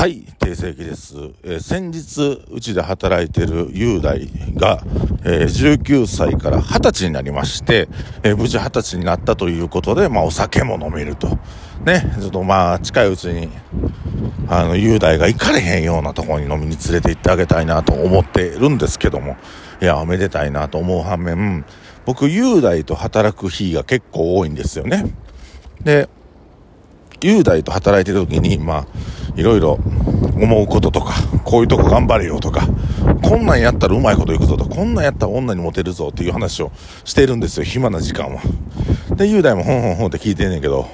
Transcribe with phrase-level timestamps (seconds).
[0.00, 1.14] はい、定石です。
[1.42, 4.82] えー、先日、うちで働いてる雄大が、
[5.26, 7.86] えー、19歳から20歳になりまして、
[8.22, 11.38] えー、無事20歳になったということで、まあ、お酒も飲めると。
[11.84, 13.50] ね、ちょっとまあ、近いうちに、
[14.48, 19.36] あの、雄大が行かれへんようなところに飲みに連れて行ってあげたいなと思ってるんですけども、
[19.82, 21.66] いや、おめでたいなと思う反面、
[22.06, 25.14] 僕、雄大と働く日が結構多いんですよね。
[25.84, 26.08] で、
[27.22, 28.86] 雄大と働いてる時に、まあ、
[29.36, 29.78] いろいろ
[30.34, 32.66] 思うこととか、こういうとこ頑張れよとか、
[33.22, 36.72] こんなんやったらうまいこといくぞと、こんなんやったら女にモテるぞっていう話を
[37.04, 38.40] してるんですよ、暇な時間は。
[39.16, 40.88] で、雄大もほんほんほんって聞いてんねんけど、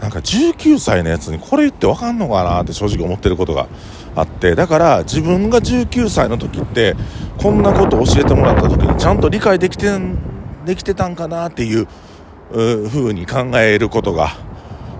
[0.00, 3.68] なんか19歳のやつにこれ言ってわかんのかなって正直思ってることが
[4.14, 6.96] あって、だから自分が19歳の時って、
[7.38, 10.18] こんなこと教えてもらった時にちゃんと理解できてん、
[10.66, 11.86] できてたんかなっていう、
[12.50, 14.36] う風に考えることが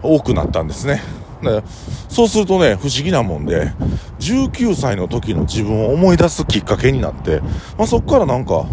[0.05, 1.03] 多くなったんですね。
[1.43, 1.63] で
[2.09, 3.73] そうするとね、不思議なもんで、
[4.21, 7.41] 19歳の時の自分を思い出すきっかけになって、
[7.77, 8.67] まあ、そっからなんか、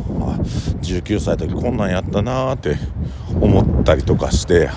[0.82, 2.78] 19歳の時こんなんやったなーって
[3.42, 4.70] 思ったりとかして、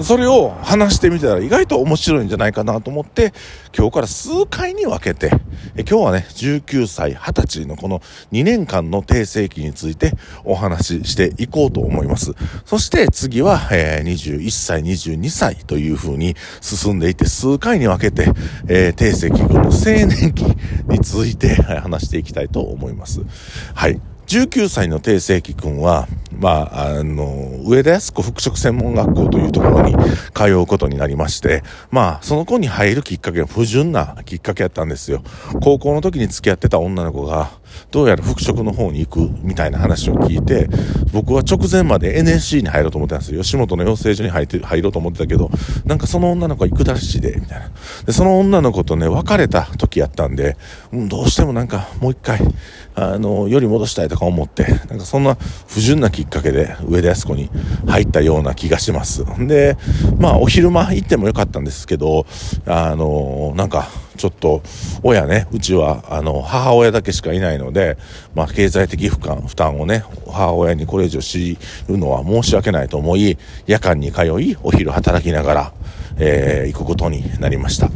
[0.00, 3.32] それを話してみたら意外と面白いんじゃないかなと思って、
[3.76, 5.30] 今日から数回に分けて、
[5.76, 8.00] え今日はね、19歳、20歳のこの
[8.32, 10.12] 2年間の定世期について
[10.44, 12.32] お話ししていこうと思います。
[12.64, 18.30] そして次は、えー、21歳、22歳という風に進んでいて、数回に分けて、
[18.68, 20.44] えー、定世期の青年期
[20.88, 23.22] について話していきたいと思います。
[23.74, 24.00] はい。
[24.26, 29.94] 19歳の定世紀君は、まあ、あの、上田靖子服飾専門学校というところに
[30.34, 35.22] 通うことになりまして、まあ、その子に入るきっかけは不純なきっかけやったんですよ。
[35.62, 37.52] 高校の時に付き合ってた女の子が、
[37.90, 40.68] どうやら服飾の方に行くみたいな話を聞いて、
[41.12, 43.42] 僕は直前まで NSC に入ろうと思ってたんですよ。
[43.42, 45.50] 吉本の養成所に入って入ろうと思ってたけど、
[45.84, 47.70] なんかその女の子は行くらしで、みたいな。
[48.04, 50.56] で、その女の子とね、別れた時やったんで、
[50.92, 52.40] うん、どうしてもなんかもう一回、
[52.94, 55.36] あの、より戻したいとか思って、なんかそんな
[55.68, 57.50] 不純なきっかけで上田康子に
[57.86, 59.24] 入ったような気がします。
[59.46, 59.76] で、
[60.18, 62.26] まあお昼間行ってもよかったんですけど、
[62.66, 64.62] あの、なんかちょっと
[65.02, 67.96] 親ね、うちはあの母親だけしかいないので、
[68.34, 75.72] まあ経済的負担負担をね、母親にこれ以上強いるのは申し訳ないと思い、夜間に通い、お昼働きながら、
[76.18, 77.90] えー、行くことになりました。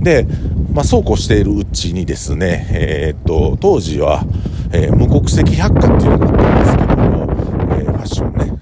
[0.00, 0.26] で、
[0.72, 4.24] まあ、そうこうしているうちにですね、えー、っと、当時は、
[4.72, 7.26] えー、無国籍百科っていうのがあったんですけども、
[7.80, 8.55] え、ファッションね、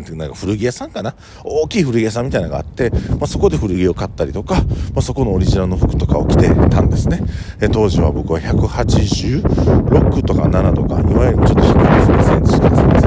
[0.00, 1.14] なんていうか古着屋さんかな？
[1.44, 4.62] 大きい古着屋さんみたいなのがあって、まあ、そこで古着を買ったりとか、ま
[4.96, 7.20] あ、そこのオリジナルの服とかを着てたんですね。
[7.60, 13.00] え、当時は僕は186とか7とか、いわゆるちょっと低いですね、センチしかセンチ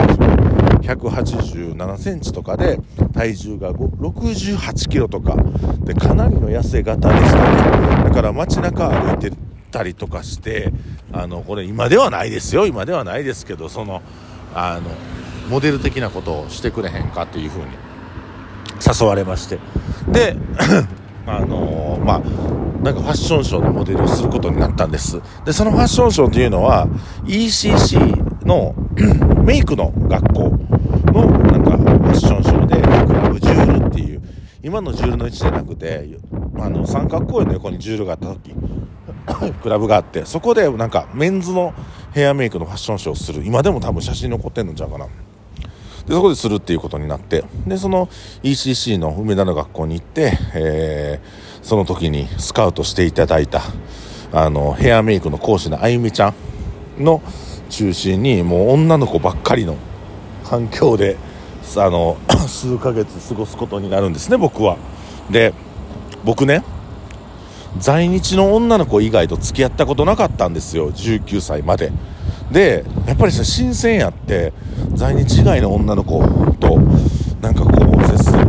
[0.89, 2.79] 187センチとかで
[3.13, 5.35] 体重が68キロとか。
[5.83, 8.03] でかなりの痩せ型でしたね。
[8.05, 9.35] だから街中歩いて
[9.71, 10.71] たりとかして
[11.11, 12.67] あのこれ今ではないですよ。
[12.67, 14.01] 今ではないですけどその
[14.53, 14.89] あの
[15.49, 17.65] モデル的なことをしてくれへんかっていうふうに。
[18.83, 19.59] 誘われまして。
[20.11, 20.35] で
[21.25, 22.21] あのー、まあ
[22.83, 25.21] なんかファッションショーのモデルをすることになったんです。
[25.45, 26.87] でそのファッションショーというのは
[27.25, 28.75] ECC の
[29.45, 30.59] メイクの学校
[31.13, 32.75] のなんかファッションショーで
[33.07, 34.21] クラブジュールっていう
[34.61, 36.09] 今のジュールの位置じゃなくて
[36.59, 38.53] あの三角公園の横にジュールがあった時
[39.63, 41.73] クラブがあってそこでなんかメンズの
[42.11, 43.43] ヘアメイクのファッションショーをする。
[43.45, 45.07] 今でも多分写真残ってんのちゃうかな
[46.07, 48.07] でそこでするっていうことになってでその
[48.43, 53.61] ECC の梅田の学校に行って、えー、その時にスカウトしていただいた
[54.31, 56.33] あのヘアメイクの講師のあゆみちゃ
[56.99, 57.21] んの
[57.69, 59.77] 中心にもう女の子ばっかりの
[60.43, 61.17] 環境で
[61.77, 64.77] あの 数ヶ月過ごすことになるんですね僕は。
[65.29, 65.53] で
[66.25, 66.63] 僕ね
[67.79, 71.91] 在日の女の子以外と付き合ったことなかったんですよ19歳まで。
[72.53, 74.53] でやっぱりさ新鮮やって
[74.93, 76.19] 在日以外の女の子
[76.59, 76.79] と
[77.41, 78.47] なんかこう接する新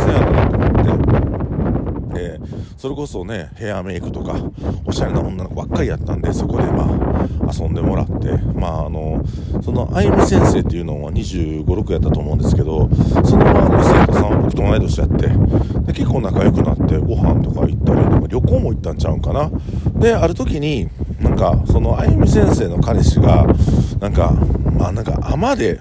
[0.00, 2.38] 鮮やなと思って、え
[2.78, 4.36] それこそねヘアメイクとか
[4.84, 8.38] おしゃれな女の子ばっかりやったんでそこでまあ遊んでもらって。
[8.54, 9.22] まああの
[9.62, 12.88] そのあゆみ先生っていうのは2 5 6やったと思うんですけど
[13.24, 15.28] その周りの生徒さんは僕と同い年やって。
[15.86, 19.50] で結構仲良くなってご飯とか行ったりとか旅行も行ったんちゃうんかな。
[19.98, 20.88] である時に
[21.20, 23.46] なんかそのあゆみ先生の彼氏が
[24.00, 24.32] なんか
[24.76, 25.80] まあなんか尼で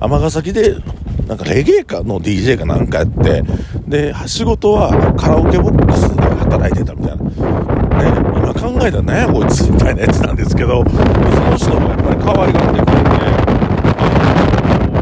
[0.00, 0.76] 尼崎で
[1.26, 3.42] なんかレゲエかの DJ かなんかやって
[3.86, 7.78] で仕事はカラオケボックスで働いてたみたいな。
[7.98, 13.18] ね今考えたら何やこいつみたいなやつなんですけどその人もやっぱり可愛がってくれて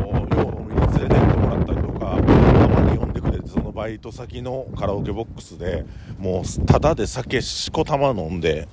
[0.01, 5.85] よう飲みに連れてってもらったりとかたまに呼んでくれてそのババイト先のカラオケボックスで
[6.19, 8.69] もうただで酒しこたま飲んで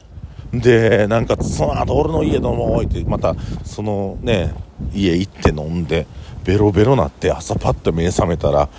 [0.53, 4.53] でなんかその後俺の家飲もうってまたそのね
[4.93, 6.05] 家行って飲んで
[6.43, 8.69] ベロベロなって朝パッと目覚めたら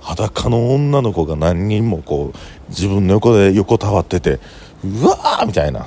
[0.00, 4.38] 裸の女の子が何人もこう自分の横で横たわってて
[4.84, 5.86] うわーみたいな。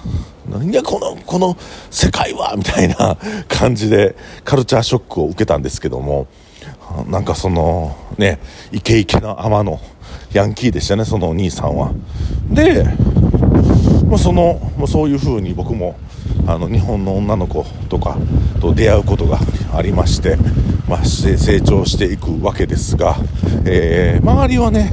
[0.49, 1.55] 何やこのこの
[1.91, 2.55] 世界は？
[2.57, 3.17] みたいな
[3.47, 6.27] 感じでカルチャーショックを受けたんですけども
[7.07, 8.39] なんかそのね
[8.71, 9.79] イケイケな天の
[10.33, 11.91] ヤンキーでしたねそのお兄さんは。
[12.49, 12.85] で、
[14.11, 15.95] まあ、そのま、そういう風に僕も
[16.45, 18.17] あの日本の女の子とか
[18.59, 19.39] と出会うことが
[19.73, 20.35] ありまして、
[20.87, 23.15] まあ、成長していくわけですが、
[23.65, 24.91] えー、周りはね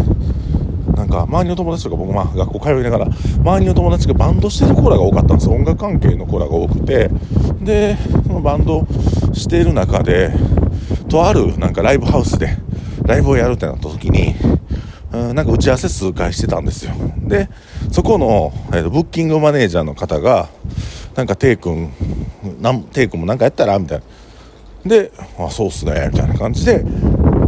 [0.95, 7.11] なんか周りの友達とか僕まあ学校通いながら周りの友達がバンドしてる子らが多かったんです音楽関係の子らが多くて。
[7.61, 8.87] でそのバンド
[9.35, 10.33] している中で
[11.09, 12.57] とあるなんかライブハウスで
[13.05, 14.35] ライブをやるってなった時に
[15.19, 16.93] うんなんか打ち合わせ数回してたんですよ。
[17.19, 17.49] で
[17.91, 20.49] そこの、えー、とブッキングマネージャーの方が
[21.15, 21.93] なんかテイ君
[22.61, 24.05] なんテイ君もなんかやったらみたいな。
[24.85, 26.85] であそうっすねみたいな感じで。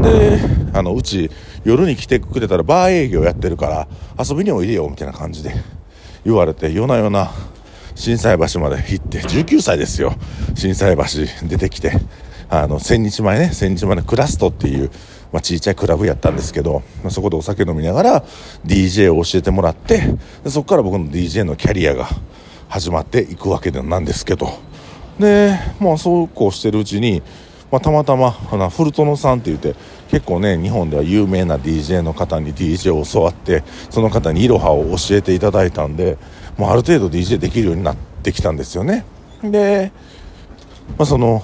[0.00, 0.38] で
[0.72, 1.30] あのうち
[1.62, 3.88] 夜に来てくれたらバー営業やってるから
[4.18, 5.52] 遊びにおいでよみたいな感じで
[6.24, 7.30] 言われて夜な夜な
[7.94, 10.14] 心斎橋まで行って19歳ですよ。
[10.54, 11.02] 心斎橋
[11.46, 11.92] 出てきて。
[12.50, 14.90] あの千日前ね千日前のクラストっていう、
[15.32, 18.24] まあ、ちいちゃいクラブやったんですけど、まあ、そこでお酒飲みながら
[18.66, 20.00] DJ を教えてもらって
[20.42, 22.08] でそこから僕の DJ のキャリアが
[22.68, 24.50] 始まっていくわけなんですけど。
[25.18, 27.22] でまあそうこうしてるうちに
[27.70, 29.76] まあ、たまたまあのフルトノさんって言って
[30.10, 36.18] 結構ね日本では有名な DJ の方に DJ を教わってその方にいろはを教えていただいたんで
[36.60, 39.04] もうある程度 DJ できるようになってきたんですよね。
[39.42, 39.92] で、
[40.98, 41.42] まあ、その、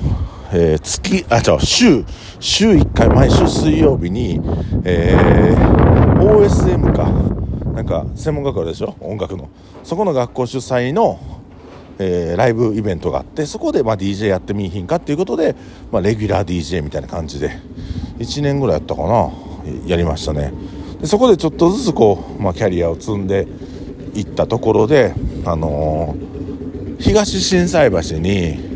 [0.53, 2.05] えー、月あ違う週
[2.41, 4.41] 週1回毎週水曜日に、
[4.85, 7.11] えー、OSM か。
[7.73, 8.97] なんか専門学校でしょ？
[9.01, 9.51] 音楽の。
[9.85, 11.19] そこの学校主催の
[11.99, 15.57] えー、ライブイベントがあってそこでまあ DJ やってみいひんかっていうことで、
[15.91, 17.59] まあ、レギュラー DJ みたいな感じで
[18.19, 19.33] 1年ぐらいやったかな？
[19.87, 20.53] やりましたね。
[21.01, 23.49] でそこでちょっとずつこう、まあ、キャリアを積んで
[24.15, 25.15] いったところで、
[25.47, 28.76] あのー、東心斎橋に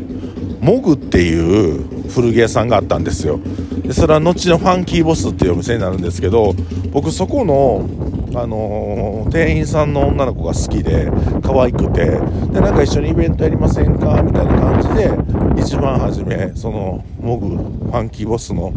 [0.61, 3.39] モグっていう古着屋さんがあったんですよ。
[3.83, 6.53] でそれは後のファンキーボスっていうお店になるんですけど
[6.91, 7.89] 僕そこの
[8.33, 11.11] あのー、店員さんの女の子が好きで
[11.43, 18.71] 可愛くてでなんか一緒にイベントやりませんかみたいな感じで一番初めそのモグファンキーボスの、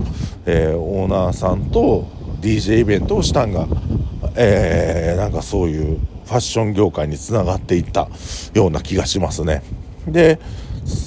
[0.46, 2.08] えー、オーナーさんと
[2.40, 3.68] DJ イベントをしたんが、
[4.34, 8.08] えー、なんかそういうファッション業界につながっていった
[8.54, 9.62] ような気がしますね。
[10.08, 10.40] で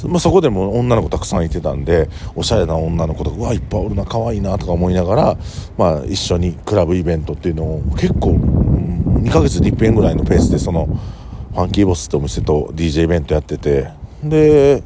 [0.08, 5.38] まあ、そこでも女の子たくさんいてたんでおしゃれな女の子とかうわいっぱいおるな可愛いなとか思いながら、
[5.78, 13.90] まあ、一緒にクラブイベントっていうのを結構、うん、2ヶ月に1遍ぐらいのペースでそのファンキーボスってお店と DJ イベントやってて
[14.24, 14.84] で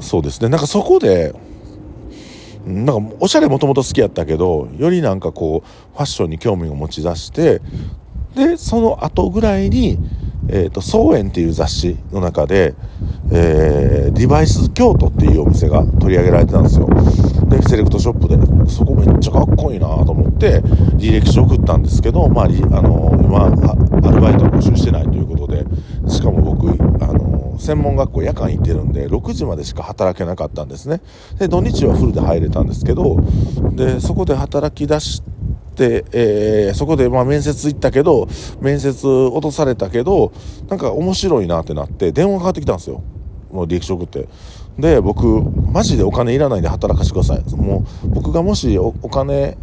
[0.00, 0.42] そうです。
[0.42, 1.34] ねなんかそこで
[2.66, 7.60] なんかおしゃれもともと好きやったけどよりなんかこうファッションに興味を持ち出して
[8.34, 9.98] でその後ぐらいに
[10.48, 12.74] えーと、総園っていう雑誌の中で、
[13.32, 16.88] えー、デバイス京都っていうお店が取り上げられてたんですよ。
[17.48, 20.60] でセレクトショップでそこめっちゃかっこいいなと思って
[20.96, 25.64] 履歴書送ったんですけど、まあ、あの今アルバイト募集してないということで
[26.08, 26.70] しかも僕
[27.04, 31.00] あの専門学校夜間行ってるんで6時までしか働けなかったんですね。
[31.38, 33.18] で土日はフルで入れたんですけど
[33.72, 35.31] でそこで働き出して
[35.76, 38.28] で、えー、そこでま面接行ったけど
[38.60, 40.32] 面接落とされたけど
[40.68, 43.02] なんか面白いなってなって電話かかってきたんですよ。
[43.50, 44.28] もう履歴書送って。
[44.78, 45.26] で僕
[45.70, 47.56] マジでお金いらないんで働かせてください。
[47.56, 49.58] もう僕がもしお金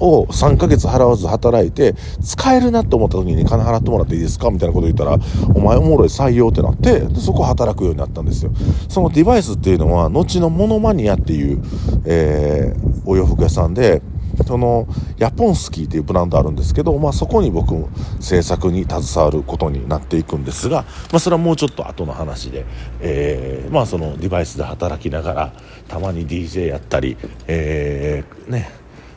[0.00, 4.50] を3ヶ月払わず働いて使えるなって思った時に金払ってもらっていいですか？
[4.50, 5.16] みたいなこと言ったら
[5.54, 8.52] お前おもろい採用ってなってでそこ働くようになったんですよ。
[8.88, 11.62] そのデバイスっていうのは後のモノマニアっていう、
[12.04, 14.02] えー、お洋服屋さんで
[14.44, 14.86] その
[15.18, 17.88] ヤポンスキーっていうブランドあるんですけど、まあ、そこに僕も
[18.20, 22.64] 制作に携わることになっていくんですが、まあ、それはもうちょっと後の話で、
[23.00, 25.52] えー、まあ、そのデバイスで働きながら
[25.88, 28.70] たまに DJ やったり、えー、ね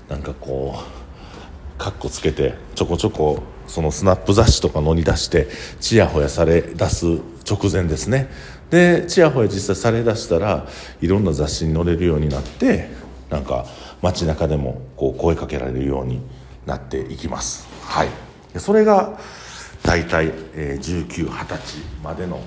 [0.10, 5.48] なんかこうかっこつけてちょこちょこそのスナップ雑誌とか乗り出して
[5.79, 7.05] ちやほやされ出す
[7.50, 8.29] 直前ですね。
[8.70, 10.67] でちやほや実際され出したら
[11.01, 12.89] いろんな雑誌に載れるようになって
[13.29, 13.65] なんか
[14.06, 16.22] 街中でもこう声かけられるように
[16.68, 17.68] なっていきます。
[17.82, 18.10] はい、
[18.58, 19.18] それが
[19.82, 22.40] 大体、えー、1920歳までの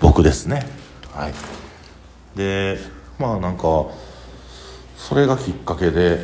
[0.00, 0.64] 僕ですね。
[1.12, 1.32] はい、
[2.36, 2.78] で
[3.18, 3.86] まあなんか
[4.96, 6.20] それがきっかけで、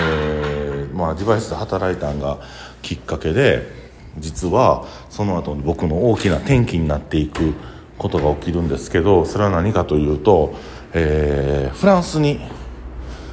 [0.00, 2.40] えー、まあ、デバイスで働いたんが
[2.80, 3.70] きっかけで
[4.18, 7.54] 実はその後に僕の大きな転機になっていく
[7.98, 10.54] ことが起きるんですけどそれは何かというと、
[10.92, 12.40] えー、フランスに、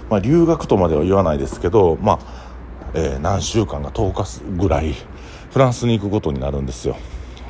[0.10, 2.20] まあ、留学とまでは言わないですけど、まあ
[2.94, 4.96] えー、何週間か10日ぐらい
[5.52, 6.98] フランスに行くことになるんですよ。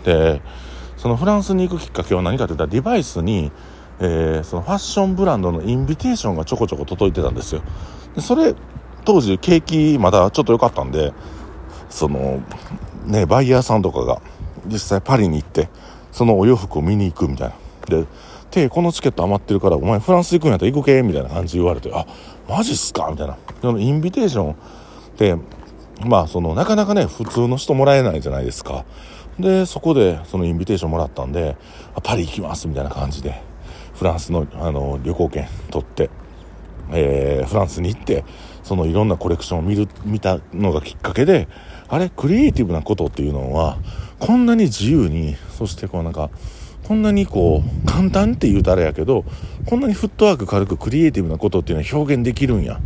[0.03, 0.41] で
[0.97, 3.51] そのフランスに行くきっかけは何かというとデバイスに、
[3.99, 7.63] えー、そのファッションブランドのインビテーションがちょこちょこ届いてたんですよ。
[8.15, 8.53] でそれ
[9.05, 11.13] 当時景気まだちょっと良かったんで
[11.89, 12.43] その
[13.05, 14.21] ねバイヤーさんとかが
[14.65, 15.69] 実際パリに行って
[16.11, 17.55] そのお洋服を見に行くみたいな。
[18.01, 18.05] で
[18.51, 22.05] でこのチケット余ってるからお前フランス行くんやったら行くけみたいな感じ言われてあ
[22.47, 23.07] マジっすか？
[23.11, 23.37] みたいな。
[23.61, 24.55] そのインビテーションっ
[25.17, 25.35] て
[26.05, 28.85] まあそのなかなかね普通の人もらえないじゃないですか。
[29.39, 31.55] でそこでそのインビテーションもらったんで
[32.03, 33.41] パリ行きますみたいな感じで
[33.93, 36.09] フランスのあの旅行券取って、
[36.91, 38.25] えー、フランスに行って
[38.63, 41.47] そのいろんなコレクションを見る見たのがきっかけで
[41.87, 43.77] あれクリエイティブなことっていうのは
[44.19, 46.29] こんなに自由にそしてこうなんか
[46.89, 49.23] こんなにこう簡単って言うとあれやけど
[49.67, 52.79] こんなにフットワーク軽くクリエイティブなことっていうのは表現できるんや。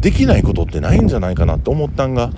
[0.00, 2.30] できないことってないんじゃないかなって思ったんが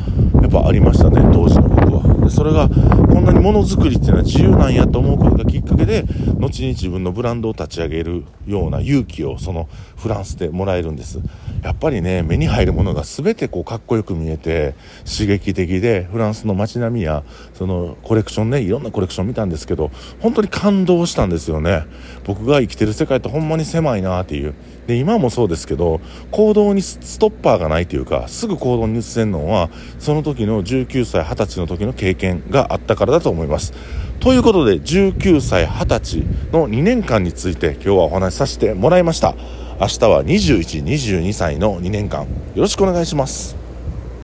[0.42, 2.14] やっぱありましたね当時の僕は。
[2.24, 6.04] でそれがこんなにものづくりっていうのは自由なんやと思うことがきっかけで
[6.40, 11.20] 後に自分のブランドを立ち上げるような勇気をそのフランスでもらえるんです。
[11.64, 14.74] やっぱりね目に入るものが全てこうかっこよく見えて
[15.10, 19.90] 刺激的でフランスの街並みやそのコレクションねいろんなコレクション見たんですけど
[20.20, 21.86] 本当に感動したんですよね。
[22.24, 24.54] 僕が生きてる世界ってほんまに狭いなっていう
[24.86, 33.72] で今もそうですけど行動にストッパーがないというかすぐ行動に移せるのはその時の19歳20歳の時の経験があったからだと思います。
[34.20, 36.18] ということで19歳20歳
[36.52, 39.34] の2年間について今日はお話しさせてもらいました。
[39.80, 42.22] 明日は2122歳の2年間。
[42.22, 42.28] よ
[42.62, 43.63] ろしくお願いします。